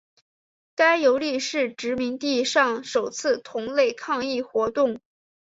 [0.73, 4.99] 该游利是殖民地上首次同类抗议活动。